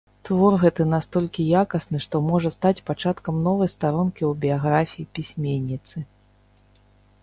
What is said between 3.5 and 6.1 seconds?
новай старонкі ў біяграфіі пісьменніцы.